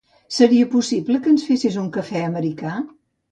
Seria 0.35 0.69
possible 0.71 1.19
que 1.27 1.29
ens 1.33 1.45
fessis 1.49 1.77
un 1.83 1.91
cafè 1.99 2.25
americà? 2.31 2.73